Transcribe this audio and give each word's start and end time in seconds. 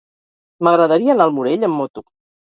M'agradaria 0.67 1.13
anar 1.15 1.27
al 1.29 1.33
Morell 1.35 1.67
amb 1.67 1.77
moto. 1.83 2.05